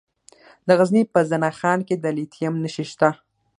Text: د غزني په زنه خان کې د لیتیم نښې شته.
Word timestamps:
د 0.67 0.69
غزني 0.79 1.03
په 1.13 1.19
زنه 1.29 1.49
خان 1.59 1.79
کې 1.87 1.95
د 2.03 2.05
لیتیم 2.17 2.53
نښې 2.63 2.85
شته. 2.91 3.09